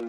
[0.00, 0.04] E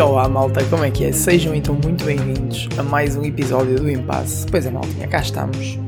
[0.00, 1.12] olá malta, como é que é?
[1.12, 4.46] Sejam então muito bem-vindos a mais um episódio do Impasse.
[4.50, 5.78] Pois é maltinha, cá estamos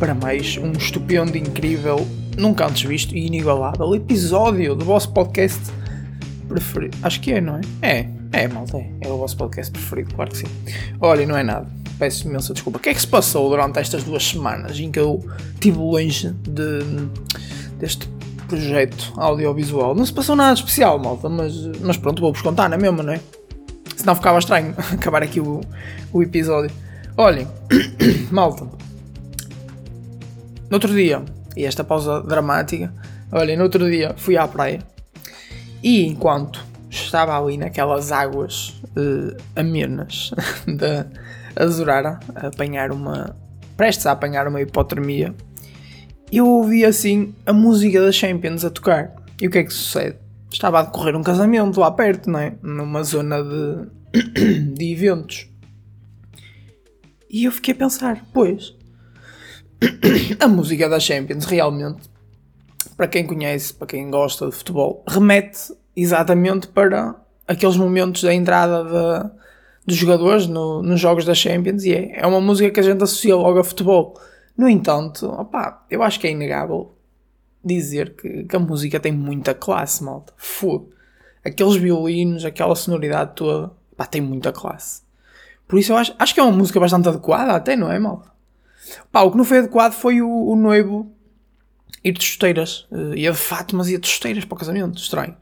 [0.00, 2.04] para mais um estupendo, incrível,
[2.38, 5.60] nunca antes visto e inigualável episódio do vosso podcast
[6.48, 6.96] preferido.
[7.02, 7.60] Acho que é, não é?
[7.82, 8.90] É, é malta, é.
[9.00, 10.46] É o vosso podcast preferido, claro que sim.
[11.00, 11.66] Olha, não é nada.
[11.98, 12.78] Peço imensa desculpa.
[12.78, 15.22] O que é que se passou durante estas duas semanas em que eu
[15.54, 16.78] estive longe de,
[17.78, 18.08] deste
[18.46, 19.94] projeto audiovisual?
[19.94, 23.12] Não se passou nada especial, malta, mas, mas pronto, vou-vos contar, não é mesmo, não
[23.12, 23.20] é?
[23.96, 25.60] Senão ficava estranho acabar aqui o,
[26.12, 26.70] o episódio.
[27.16, 27.48] Olhem,
[28.30, 28.64] malta.
[30.70, 31.24] No outro dia,
[31.58, 32.94] e esta pausa dramática,
[33.32, 34.78] olhem, no outro dia fui à praia
[35.82, 40.30] e enquanto estava ali naquelas águas uh, amenas
[40.66, 41.06] da
[41.56, 43.36] Azurara, a apanhar uma.
[43.76, 45.34] prestes a apanhar uma hipotermia,
[46.30, 49.12] eu ouvi assim a música da Champions a tocar.
[49.40, 50.16] E o que é que sucede?
[50.50, 52.54] estava a decorrer um casamento lá perto, não é?
[52.62, 55.48] Numa zona de, de eventos.
[57.28, 58.74] E eu fiquei a pensar, pois,
[60.40, 62.08] a música da Champions realmente,
[62.96, 67.14] para quem conhece, para quem gosta de futebol, remete exatamente para
[67.46, 69.30] aqueles momentos da entrada de,
[69.86, 73.02] dos jogadores no, nos jogos da Champions e é, é uma música que a gente
[73.02, 74.20] associa logo a futebol.
[74.56, 76.94] No entanto, opá, eu acho que é inegável
[77.64, 80.32] dizer que, que a música tem muita classe, malta.
[80.36, 80.90] Fogo.
[81.44, 85.02] Aqueles violinos, aquela sonoridade toda, pá, tem muita classe.
[85.66, 88.37] Por isso eu acho, acho que é uma música bastante adequada, até, não é, malta?
[89.10, 91.12] Pá, o que não foi adequado foi o, o noivo
[92.02, 92.86] ir de chuteiras.
[92.90, 94.98] Uh, ia de fato, mas ia de chuteiras para o casamento.
[94.98, 95.36] Estranho.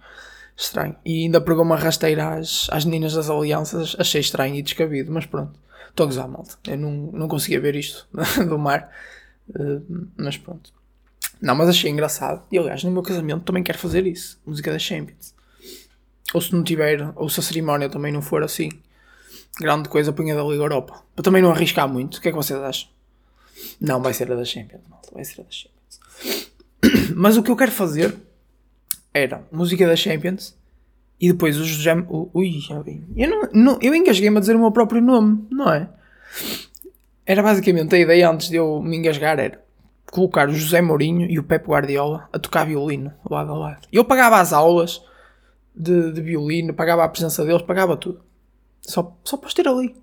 [0.56, 0.96] Estranho.
[1.04, 3.96] E ainda pregou uma rasteira às, às meninas das alianças.
[3.98, 5.58] Achei estranho e descabido, mas pronto.
[5.88, 6.56] Estou a gozar, malta.
[6.66, 8.06] Eu não, não conseguia ver isto
[8.48, 8.90] do mar.
[9.50, 10.72] Uh, mas pronto.
[11.40, 12.42] Não, mas achei engraçado.
[12.50, 14.40] E aliás, no meu casamento também quero fazer isso.
[14.46, 15.34] Música da Champions.
[16.34, 18.68] Ou se não tiver, ou se a cerimónia também não for assim,
[19.60, 21.02] grande coisa, punha da Liga Europa.
[21.14, 22.16] Para também não arriscar muito.
[22.16, 22.88] O que é que vocês acham?
[23.80, 25.10] Não, vai ser a da Champions, malta.
[25.12, 26.50] Vai ser a da Champions.
[27.14, 28.14] Mas o que eu quero fazer
[29.12, 30.56] era música da Champions
[31.20, 31.94] e depois o José.
[32.34, 33.02] ui, já vi.
[33.16, 35.88] Eu, não, não, eu engasguei-me a dizer o meu próprio nome, não é?
[37.24, 39.64] Era basicamente a ideia antes de eu me engasgar era
[40.10, 43.88] colocar o José Mourinho e o Pep Guardiola a tocar violino lado a lado.
[43.92, 45.02] Eu pagava as aulas
[45.74, 48.22] de, de violino, pagava a presença deles, pagava tudo.
[48.80, 49.94] Só, só para ter ali.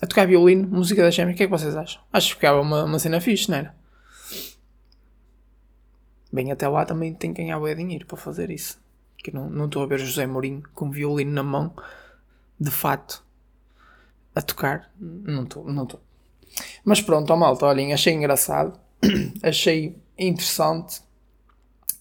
[0.00, 2.00] A tocar violino, música da Champions, o que é que vocês acham?
[2.12, 3.74] Acho que ficava uma, uma cena fixe, não era?
[6.32, 8.78] Bem, até lá também tem que ganhar bem dinheiro para fazer isso.
[9.16, 11.74] Que não, não estou a ver José Mourinho com violino na mão,
[12.60, 13.24] de fato,
[14.34, 14.92] a tocar.
[14.98, 16.00] Não estou, não estou.
[16.84, 18.78] Mas pronto, ó malta, olhem, achei engraçado,
[19.42, 21.02] achei interessante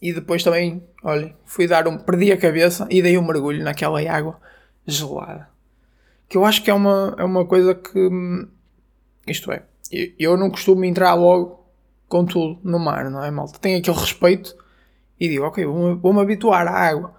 [0.02, 1.98] e depois também, olhem, fui dar um.
[1.98, 4.40] perdi a cabeça e dei um mergulho naquela água
[4.86, 5.50] gelada.
[6.28, 8.10] Que eu acho que é uma, é uma coisa que.
[9.26, 9.64] Isto é,
[10.18, 11.66] eu não costumo entrar logo
[12.08, 13.60] com tudo no mar, não é, malta?
[13.60, 14.56] Tenho aquele respeito
[15.20, 17.14] e digo, ok, vou-me vou habituar à água.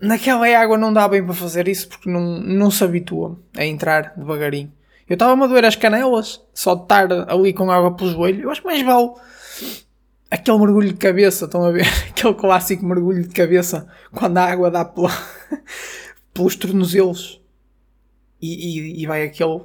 [0.00, 4.12] Naquela água não dá bem para fazer isso porque não, não se habitua a entrar
[4.16, 4.72] devagarinho.
[5.08, 8.42] Eu estava a doer as canelas, só de estar ali com água pelo joelho.
[8.42, 9.10] Eu acho mais vale
[10.30, 11.86] aquele mergulho de cabeça, estão a ver?
[12.10, 15.10] Aquele clássico mergulho de cabeça quando a água dá pela,
[16.34, 17.37] pelos tornozelos
[18.40, 19.62] e, e, e, vai aquele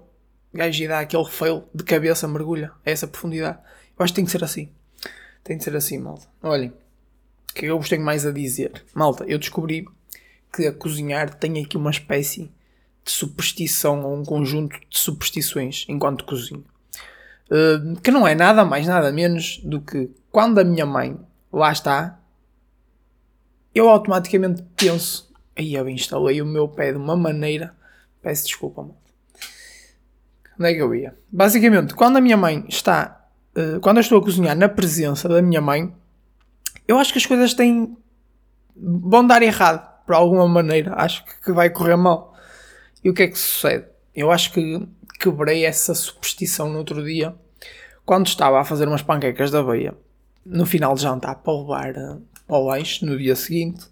[0.53, 3.59] gajo e dá aquele fail de cabeça, mergulha a essa profundidade.
[3.97, 4.69] Eu acho que tem que ser assim.
[5.43, 6.27] Tem que ser assim, malta.
[6.41, 8.83] Olhem, o que é que eu vos tenho mais a dizer?
[8.93, 9.85] Malta, eu descobri
[10.55, 12.51] que a cozinhar tem aqui uma espécie
[13.03, 16.63] de superstição ou um conjunto de superstições enquanto cozinho.
[17.49, 21.19] Uh, que não é nada mais, nada menos do que quando a minha mãe
[21.51, 22.19] lá está,
[23.75, 27.75] eu automaticamente penso, aí eu instalei o meu pé de uma maneira,
[28.23, 28.97] peço desculpa, mano.
[30.59, 31.15] Onde é que eu ia?
[31.31, 35.41] Basicamente, quando a minha mãe está, uh, quando eu estou a cozinhar na presença da
[35.41, 35.93] minha mãe,
[36.87, 37.95] eu acho que as coisas têm.
[38.75, 40.93] vão dar errado, por alguma maneira.
[40.95, 42.35] Acho que vai correr mal.
[43.03, 43.85] E o que é que sucede?
[44.15, 44.87] Eu acho que
[45.19, 47.35] quebrei essa superstição no outro dia
[48.05, 49.95] quando estava a fazer umas panquecas da aveia
[50.45, 53.85] no final de jantar para levar eh, para o lanche no dia seguinte.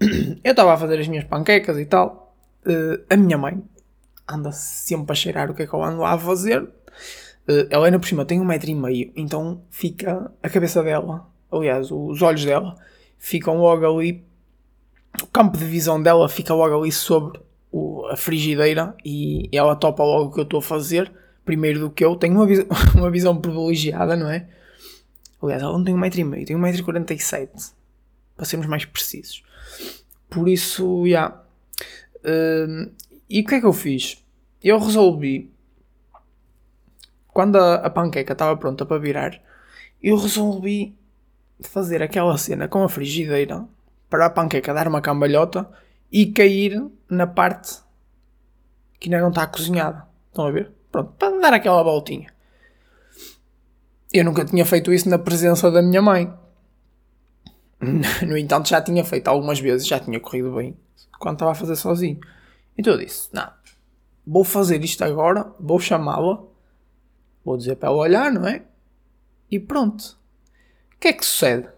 [0.44, 2.21] Eu estava a fazer as minhas panquecas e tal.
[2.66, 3.62] Uh, a minha mãe
[4.28, 6.62] anda sempre a cheirar o que é que eu ando lá a fazer.
[6.62, 11.32] Uh, ela ainda por cima tem um metro e meio, então fica a cabeça dela
[11.52, 12.76] aliás, os olhos dela,
[13.18, 14.24] ficam logo ali.
[15.22, 17.38] O campo de visão dela fica logo ali sobre
[17.70, 21.12] o, a frigideira e ela topa logo o que eu estou a fazer,
[21.44, 22.16] primeiro do que eu.
[22.16, 22.66] Tenho uma, visão,
[22.96, 24.48] uma visão privilegiada, não é?
[25.42, 27.72] Aliás, ela não tem 1,5m, tem 1,47m,
[28.36, 29.42] para sermos mais precisos.
[30.30, 31.08] Por isso, já.
[31.08, 31.41] Yeah.
[32.22, 32.90] Uh,
[33.28, 34.24] e o que é que eu fiz?
[34.62, 35.52] Eu resolvi,
[37.28, 39.40] quando a, a panqueca estava pronta para virar,
[40.02, 40.96] eu resolvi
[41.60, 43.64] fazer aquela cena com a frigideira
[44.08, 45.68] para a panqueca dar uma cambalhota
[46.10, 47.78] e cair na parte
[49.00, 50.06] que ainda não está cozinhada.
[50.28, 50.70] Estão a ver?
[50.90, 52.32] Pronto, para dar aquela voltinha.
[54.12, 56.32] Eu nunca tinha feito isso na presença da minha mãe.
[58.24, 60.76] No entanto, já tinha feito algumas vezes, já tinha corrido bem
[61.18, 62.18] quando estava a fazer sozinho.
[62.76, 63.50] Então eu disse: Não,
[64.26, 66.42] vou fazer isto agora, vou chamá-la,
[67.44, 68.64] vou dizer para ela olhar, não é?
[69.50, 70.18] E pronto.
[70.94, 71.68] O que é que sucede?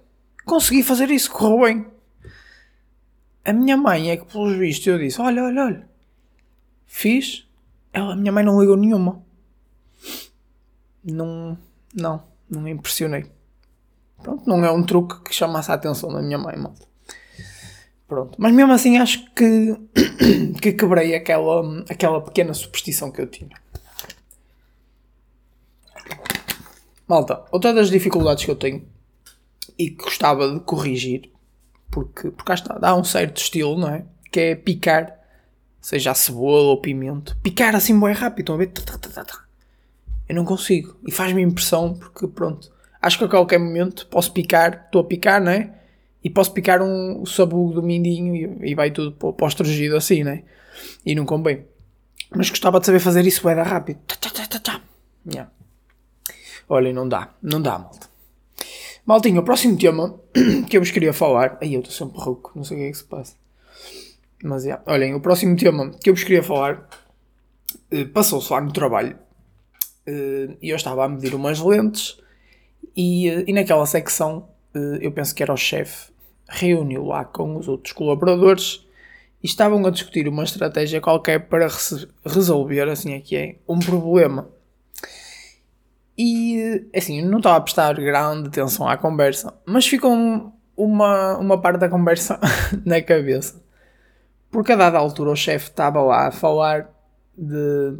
[0.44, 1.86] Consegui fazer isso, correu bem.
[3.44, 5.88] A minha mãe é que, pelos vistos, eu disse: Olha, olha, olha,
[6.86, 7.46] fiz.
[7.92, 9.22] Ela, a minha mãe não ligou nenhuma.
[11.04, 11.56] Não,
[11.94, 13.30] não, não me impressionei.
[14.22, 16.86] Pronto, não é um truque que chamasse a atenção da minha mãe, malta.
[18.06, 18.36] Pronto.
[18.38, 19.76] Mas mesmo assim acho que,
[20.60, 23.50] que quebrei aquela, aquela pequena superstição que eu tinha.
[27.06, 28.86] Malta, outra das dificuldades que eu tenho
[29.78, 31.30] e que gostava de corrigir,
[31.90, 34.04] porque, porque cá está, dá um certo estilo, não é?
[34.30, 35.18] Que é picar,
[35.80, 38.72] seja a cebola ou pimento, picar assim bem rápido, estão a ver?
[40.28, 40.96] Eu não consigo.
[41.06, 45.40] E faz-me impressão porque, pronto, acho que a qualquer momento posso picar, estou a picar,
[45.42, 45.83] não é?
[46.24, 50.42] E posso picar um, sabugo do mindinho e, e vai tudo para o assim, né?
[51.04, 51.66] E não convém.
[52.34, 54.00] Mas gostava de saber fazer isso bem rápido.
[55.30, 55.52] Yeah.
[56.66, 57.34] Olhem, não dá.
[57.42, 58.08] Não dá, malta.
[59.04, 60.18] Maltinho, o próximo tema
[60.68, 61.58] que eu vos queria falar...
[61.60, 63.36] Aí eu estou sempre rouco, não sei o que é que se passa.
[64.42, 64.82] Mas, yeah.
[64.86, 66.88] olhem, o próximo tema que eu vos queria falar
[67.92, 69.18] uh, passou-se lá no trabalho.
[70.08, 72.18] Uh, e eu estava a medir umas lentes
[72.96, 74.48] e, uh, e naquela secção
[75.00, 76.10] eu penso que era o chefe
[76.49, 78.87] reuniu lá com os outros colaboradores
[79.43, 81.69] e estavam a discutir uma estratégia qualquer para
[82.25, 84.49] resolver, assim é que é, um problema.
[86.17, 91.81] E, assim, não estava a prestar grande atenção à conversa, mas ficou uma, uma parte
[91.81, 92.38] da conversa
[92.87, 93.62] na cabeça.
[94.50, 96.88] Porque a dada altura o chefe estava lá a falar
[97.37, 97.96] de,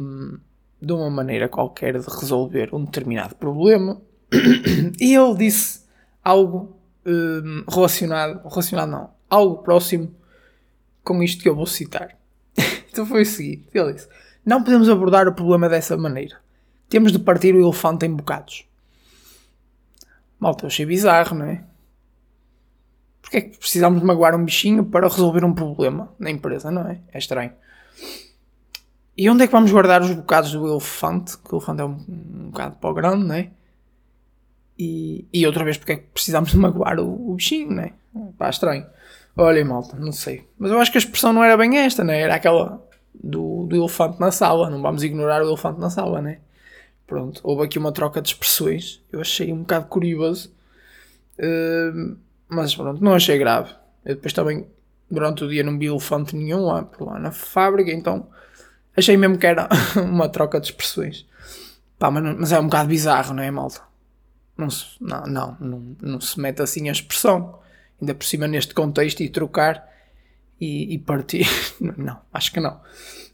[0.81, 4.01] de uma maneira qualquer de resolver um determinado problema
[4.99, 5.85] e ele disse
[6.23, 6.74] algo
[7.05, 10.13] um, relacionado, relacionado não, algo próximo
[11.03, 12.17] com isto que eu vou citar.
[12.89, 14.09] então foi o seguinte: ele disse:
[14.45, 16.37] Não podemos abordar o problema dessa maneira.
[16.89, 18.65] Temos de partir o elefante em bocados.
[20.39, 21.63] Malta, eu achei bizarro, não é?
[23.21, 26.87] Porque é que precisamos de magoar um bichinho para resolver um problema na empresa, não
[26.87, 27.01] é?
[27.11, 27.53] É estranho.
[29.17, 31.37] E onde é que vamos guardar os bocados do elefante?
[31.37, 33.51] Que o elefante é um, um bocado o grande, não é?
[34.77, 37.93] E, e outra vez porque é que precisamos de magoar o, o bichinho, né?
[38.37, 38.85] Pá, estranho.
[39.37, 40.47] Olhem, malta, não sei.
[40.57, 42.21] Mas eu acho que a expressão não era bem esta, né?
[42.21, 42.81] Era aquela
[43.13, 44.69] do, do elefante na sala.
[44.69, 46.39] Não vamos ignorar o elefante na sala, né?
[47.05, 49.01] Pronto, houve aqui uma troca de expressões.
[49.11, 50.53] Eu achei um bocado curioso.
[51.37, 52.17] Uh,
[52.47, 53.73] mas pronto, não achei grave.
[54.05, 54.65] Eu depois também,
[55.09, 58.27] durante o dia, não vi elefante nenhum lá, por lá na fábrica, então
[58.95, 59.67] achei mesmo que era
[59.97, 61.25] uma troca de expressões.
[61.99, 63.81] Pá, mas, mas é um bocado bizarro, não é, malta?
[64.57, 67.59] Não, se, não, não, não, não, se mete assim a expressão.
[67.99, 69.89] Ainda por cima neste contexto e trocar
[70.59, 71.47] e, e partir.
[71.79, 72.79] não, acho que não.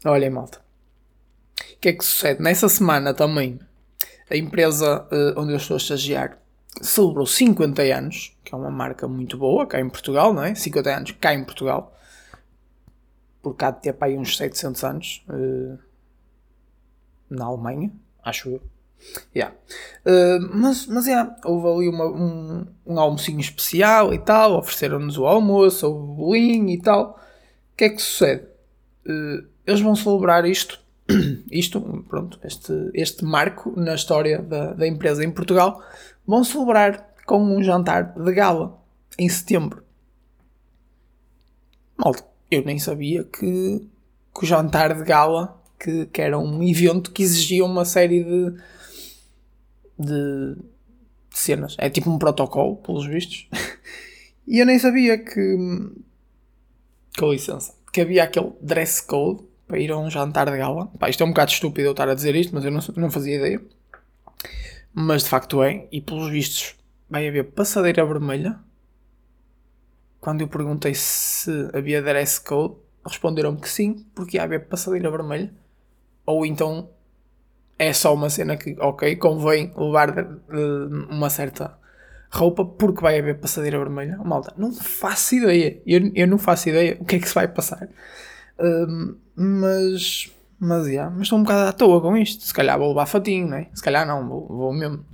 [0.04, 0.60] Olhem, malta.
[1.60, 2.42] O que é que sucede?
[2.42, 3.58] Nessa semana também,
[4.30, 6.38] a empresa uh, onde eu estou a estagiar
[6.80, 10.54] celebrou 50 anos, que é uma marca muito boa cá em Portugal, não é?
[10.54, 11.96] 50 anos cá em Portugal.
[13.42, 15.78] Por cá de ter para aí uns 700 anos uh,
[17.28, 18.62] na Alemanha, acho eu.
[19.34, 19.54] Yeah.
[20.06, 25.26] Uh, mas, mas yeah, houve ali uma, um, um almocinho especial e tal, ofereceram-nos o
[25.26, 27.18] almoço, houve bolinho e tal.
[27.72, 28.46] O que é que sucede?
[29.06, 30.80] Uh, eles vão celebrar isto,
[31.50, 35.82] isto, pronto, este, este marco na história da, da empresa em Portugal,
[36.26, 38.80] vão celebrar com um jantar de gala
[39.18, 39.82] em setembro.
[41.96, 43.88] Malta, eu nem sabia que,
[44.34, 48.54] que o jantar de gala, que, que era um evento que exigia uma série de
[50.04, 50.56] de
[51.30, 51.76] cenas.
[51.78, 53.48] É tipo um protocolo, pelos vistos.
[54.46, 55.56] e eu nem sabia que.
[57.18, 57.74] Com licença.
[57.92, 60.86] Que havia aquele dress code para ir a um jantar de gala.
[60.98, 63.10] Pá, isto é um bocado estúpido eu estar a dizer isto, mas eu não, não
[63.10, 63.62] fazia ideia.
[64.92, 65.86] Mas de facto é.
[65.90, 66.74] E pelos vistos,
[67.08, 68.58] vai haver passadeira vermelha.
[70.20, 75.52] Quando eu perguntei se havia dress code, responderam-me que sim, porque ia haver passadeira vermelha.
[76.24, 76.90] Ou então
[77.78, 81.76] é só uma cena que, ok, convém levar uh, uma certa
[82.30, 84.18] roupa porque vai haver passadeira vermelha.
[84.18, 85.80] Malta, não faço ideia.
[85.86, 87.88] Eu, eu não faço ideia o que é que se vai passar.
[88.58, 92.44] Uh, mas, mas, yeah, mas estou um bocado à toa com isto.
[92.44, 93.66] Se calhar vou levar fatinho, né?
[93.74, 95.04] Se calhar não, vou, vou mesmo.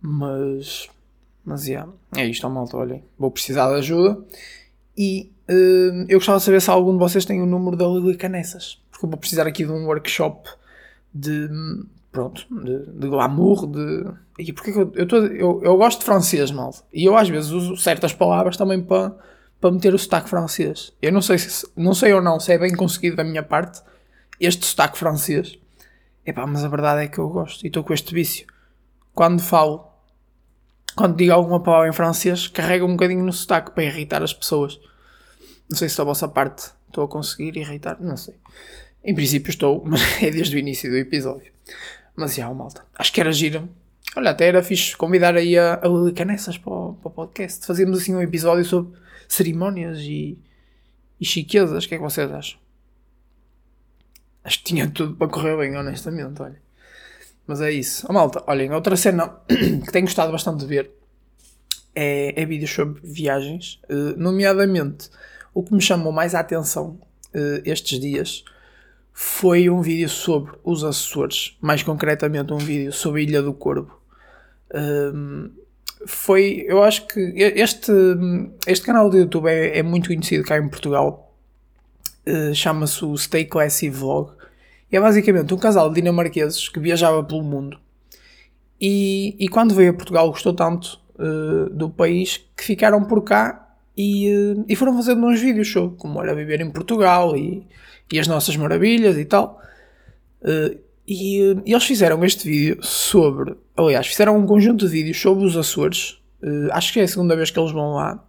[0.00, 0.88] Mas,
[1.44, 2.76] mas yeah, é isto, malta.
[2.76, 4.18] Olhem, vou precisar de ajuda.
[4.96, 8.16] E uh, eu gostava de saber se algum de vocês tem o número da Lili
[8.16, 8.82] Canessas.
[8.90, 10.48] Porque eu vou precisar aqui de um workshop
[11.14, 11.48] de
[12.10, 14.12] pronto, de, de glamour, de.
[14.38, 16.74] E porque eu, eu, tô, eu, eu gosto de francês, mal.
[16.92, 19.14] E eu às vezes uso certas palavras também para
[19.62, 20.92] para meter o sotaque francês.
[21.00, 23.80] Eu não sei, se, não sei ou não se é bem conseguido da minha parte
[24.40, 25.56] este sotaque francês.
[26.26, 28.44] Epá, mas a verdade é que eu gosto e estou com este vício.
[29.14, 29.86] Quando falo,
[30.96, 34.80] quando digo alguma palavra em francês, carrego um bocadinho no sotaque para irritar as pessoas.
[35.70, 38.34] Não sei se da vossa parte estou a conseguir irritar, não sei.
[39.04, 41.52] Em princípio estou, mas é desde o início do episódio.
[42.14, 42.84] Mas já, malta.
[42.94, 43.68] Acho que era gira.
[44.14, 47.66] Olha, até era fixe convidar aí a, a Lili Canessas para o, para o podcast.
[47.66, 50.38] Fazíamos assim um episódio sobre cerimónias e,
[51.18, 51.84] e chiquezas.
[51.84, 52.60] O que é que vocês acham?
[54.44, 56.42] Acho que tinha tudo para correr bem, honestamente.
[56.42, 56.60] Olha.
[57.46, 58.06] Mas é isso.
[58.08, 60.90] Oh, malta, olhem, outra cena que tenho gostado bastante de ver
[61.94, 63.80] é, é vídeos sobre viagens.
[63.88, 65.10] Uh, nomeadamente,
[65.54, 67.00] o que me chamou mais a atenção
[67.34, 68.44] uh, estes dias
[69.12, 74.00] foi um vídeo sobre os Açores, mais concretamente um vídeo sobre a Ilha do Corvo.
[74.74, 75.50] Um,
[76.06, 77.92] foi, eu acho que este,
[78.66, 81.34] este canal de YouTube é, é muito conhecido cá em Portugal,
[82.26, 84.32] uh, chama-se o Stay Classy Vlog.
[84.90, 87.78] E é basicamente um casal de dinamarqueses que viajava pelo mundo
[88.84, 93.76] e, e quando veio a Portugal gostou tanto uh, do país que ficaram por cá
[93.96, 97.64] e, uh, e foram fazendo uns vídeos sobre como era viver em Portugal e
[98.12, 99.60] e as nossas maravilhas e tal.
[100.42, 103.56] Uh, e, e, eles fizeram este vídeo sobre.
[103.76, 106.22] Aliás, fizeram um conjunto de vídeos sobre os Açores.
[106.42, 108.22] Uh, acho que é a segunda vez que eles vão lá.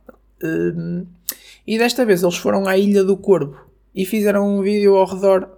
[1.66, 3.58] E desta vez eles foram à Ilha do Corvo
[3.96, 5.50] e fizeram um vídeo ao redor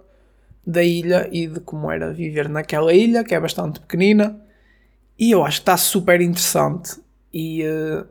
[0.66, 4.40] da ilha e de como era viver naquela ilha, que é bastante pequenina.
[5.18, 7.00] E eu acho que está super interessante.
[7.32, 8.06] E uh,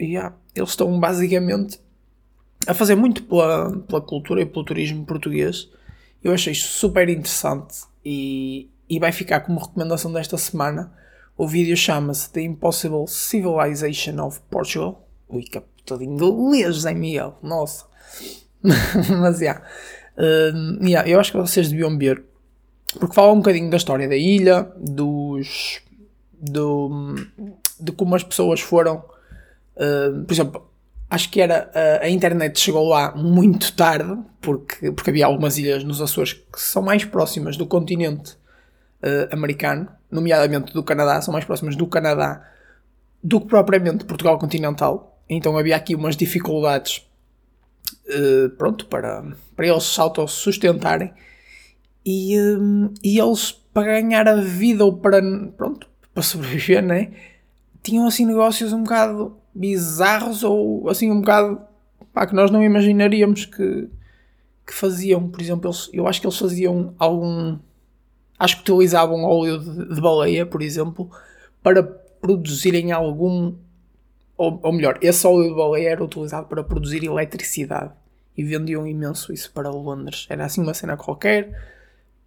[0.00, 1.78] yeah, eles estão basicamente
[2.66, 5.68] a fazer muito pela, pela cultura e pelo turismo português.
[6.22, 10.92] Eu achei super interessante e, e vai ficar como recomendação desta semana.
[11.36, 15.08] O vídeo chama-se The Impossible Civilization of Portugal.
[15.28, 17.36] Ui, que todo inglês, Zé Miguel.
[17.42, 17.86] Nossa.
[18.62, 19.62] Mas, yeah.
[20.16, 21.08] Uh, yeah.
[21.08, 22.22] Eu acho que vocês deviam ver.
[22.98, 25.80] Porque fala um bocadinho da história da ilha, dos...
[26.44, 27.14] Do,
[27.80, 29.04] de como as pessoas foram...
[29.76, 30.71] Uh, por exemplo,
[31.12, 36.00] acho que era a, internet chegou lá muito tarde, porque, porque havia algumas ilhas nos
[36.00, 38.32] Açores que são mais próximas do continente
[39.02, 42.48] uh, americano, nomeadamente do Canadá, são mais próximas do Canadá
[43.22, 45.22] do que propriamente Portugal continental.
[45.28, 47.06] Então havia aqui umas dificuldades,
[48.08, 49.22] uh, pronto, para,
[49.54, 51.12] para eles se autossustentarem.
[52.06, 55.20] E, uh, e eles, para ganhar a vida ou para,
[55.58, 57.10] pronto, para sobreviver, né?
[57.82, 61.60] Tinham assim negócios um bocado bizarros ou assim um bocado
[62.12, 63.88] pá, que nós não imaginaríamos que,
[64.66, 65.28] que faziam.
[65.28, 67.58] Por exemplo, eles, eu acho que eles faziam algum.
[68.38, 71.10] Acho que utilizavam óleo de, de baleia, por exemplo,
[71.62, 73.54] para produzirem algum.
[74.36, 77.92] Ou, ou melhor, esse óleo de baleia era utilizado para produzir eletricidade
[78.36, 80.26] e vendiam imenso isso para Londres.
[80.28, 81.52] Era assim uma cena qualquer.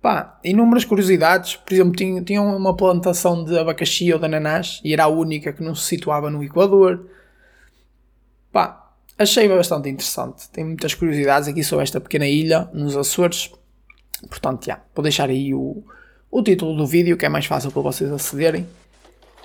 [0.06, 1.56] Pá, inúmeras curiosidades.
[1.56, 5.52] Por exemplo, tinham, tinham uma plantação de abacaxi ou de ananás e era a única
[5.52, 7.08] que não se situava no Equador.
[8.52, 10.48] Pá, achei bastante interessante.
[10.52, 13.52] Tem muitas curiosidades aqui sobre esta pequena ilha nos Açores.
[14.30, 15.84] Portanto, já, vou deixar aí o,
[16.30, 18.68] o título do vídeo que é mais fácil para vocês acederem.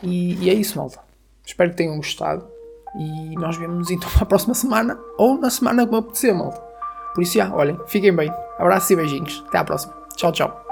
[0.03, 1.01] E, e é isso, malta.
[1.43, 2.47] Espero que tenham gostado.
[2.99, 6.61] E nós vemos então na próxima semana ou na semana que me apetecer, malta.
[7.15, 8.31] Por isso, já, olhem, fiquem bem.
[8.59, 9.43] Abraços e beijinhos.
[9.49, 10.00] Até à próxima.
[10.17, 10.70] 教教。